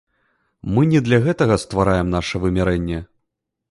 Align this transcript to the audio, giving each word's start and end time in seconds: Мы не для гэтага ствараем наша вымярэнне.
Мы 0.77 0.85
не 0.93 1.03
для 1.09 1.21
гэтага 1.27 1.61
ствараем 1.67 2.13
наша 2.19 2.35
вымярэнне. 2.47 2.99